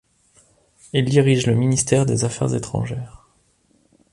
[0.93, 3.29] Ils dirigent le ministère des Affaires étrangères.